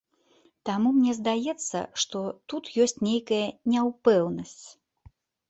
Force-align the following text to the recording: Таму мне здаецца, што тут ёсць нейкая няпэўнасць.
Таму 0.69 0.93
мне 0.95 1.11
здаецца, 1.19 1.77
што 2.05 2.23
тут 2.55 2.71
ёсць 2.87 2.99
нейкая 3.09 3.43
няпэўнасць. 3.75 4.59